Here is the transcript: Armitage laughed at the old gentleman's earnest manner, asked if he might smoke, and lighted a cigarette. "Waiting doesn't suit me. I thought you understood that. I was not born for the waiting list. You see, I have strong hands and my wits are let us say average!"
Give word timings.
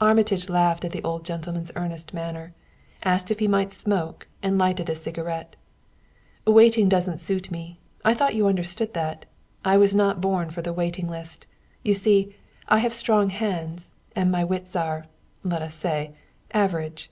Armitage 0.00 0.48
laughed 0.48 0.84
at 0.84 0.92
the 0.92 1.02
old 1.02 1.24
gentleman's 1.24 1.72
earnest 1.74 2.14
manner, 2.14 2.54
asked 3.02 3.32
if 3.32 3.40
he 3.40 3.48
might 3.48 3.72
smoke, 3.72 4.28
and 4.40 4.56
lighted 4.56 4.88
a 4.88 4.94
cigarette. 4.94 5.56
"Waiting 6.46 6.88
doesn't 6.88 7.18
suit 7.18 7.50
me. 7.50 7.80
I 8.04 8.14
thought 8.14 8.36
you 8.36 8.46
understood 8.46 8.94
that. 8.94 9.26
I 9.64 9.76
was 9.76 9.92
not 9.92 10.20
born 10.20 10.50
for 10.50 10.62
the 10.62 10.72
waiting 10.72 11.08
list. 11.08 11.44
You 11.82 11.94
see, 11.94 12.36
I 12.68 12.78
have 12.78 12.94
strong 12.94 13.30
hands 13.30 13.90
and 14.14 14.30
my 14.30 14.44
wits 14.44 14.76
are 14.76 15.06
let 15.42 15.60
us 15.60 15.74
say 15.74 16.14
average!" 16.52 17.10